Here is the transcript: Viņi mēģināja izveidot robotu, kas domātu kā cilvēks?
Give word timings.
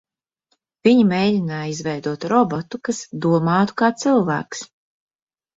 Viņi 0.87 1.03
mēģināja 1.11 1.67
izveidot 1.73 2.25
robotu, 2.33 2.81
kas 2.89 3.03
domātu 3.27 3.79
kā 3.83 3.91
cilvēks? 4.05 4.65